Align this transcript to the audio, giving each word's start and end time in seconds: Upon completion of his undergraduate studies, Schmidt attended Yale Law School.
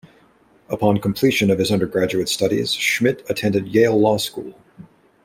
Upon 0.67 0.97
completion 0.97 1.51
of 1.51 1.59
his 1.59 1.69
undergraduate 1.69 2.27
studies, 2.27 2.73
Schmidt 2.73 3.23
attended 3.29 3.67
Yale 3.67 3.99
Law 3.99 4.17
School. 4.17 4.55